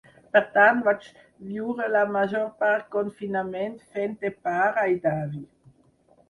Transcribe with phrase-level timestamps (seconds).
[0.35, 1.03] Per tant, vaig
[1.49, 5.45] viure la major part confinament fent de pare i d’avi.